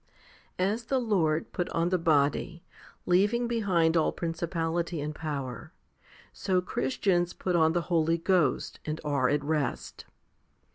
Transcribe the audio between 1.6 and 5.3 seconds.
on the body, leaving behind all principality and